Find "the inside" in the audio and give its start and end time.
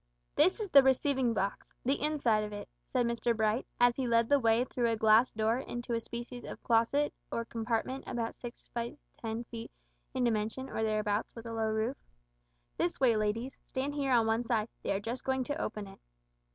1.85-2.43